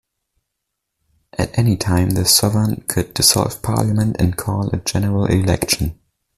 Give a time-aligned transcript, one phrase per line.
[1.37, 5.99] At any time the Sovereign could dissolve parliament and call a general election.